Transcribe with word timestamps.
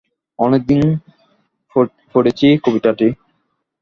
অনেক 0.39 0.61
দিন 0.67 0.81
পড়েছি 2.15 2.47
কবিতাটি। 2.63 3.07